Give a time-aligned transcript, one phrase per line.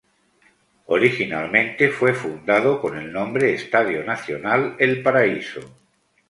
[0.87, 5.61] Originalmente fue fundado con el nombre Estadio Nacional El Paraíso.